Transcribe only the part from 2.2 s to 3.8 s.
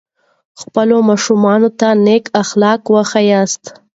اخلاق وښایاست.